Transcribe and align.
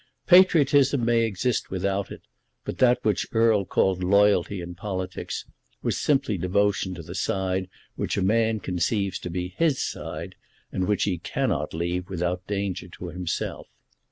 Patriotism 0.25 1.05
may 1.05 1.25
exist 1.25 1.69
without 1.69 2.09
it, 2.11 2.23
but 2.65 2.79
that 2.79 3.05
which 3.05 3.27
Erle 3.35 3.65
called 3.69 4.03
loyalty 4.03 4.59
in 4.59 4.73
politics 4.73 5.45
was 5.83 5.95
simply 5.95 6.39
devotion 6.39 6.95
to 6.95 7.03
the 7.03 7.13
side 7.13 7.69
which 7.97 8.17
a 8.17 8.23
man 8.23 8.59
conceives 8.59 9.19
to 9.19 9.29
be 9.29 9.53
his 9.57 9.77
side, 9.79 10.33
and 10.71 10.87
which 10.87 11.03
he 11.03 11.19
cannot 11.19 11.75
leave 11.75 12.09
without 12.09 12.47
danger 12.47 12.87
to 12.87 13.09
himself. 13.09 13.67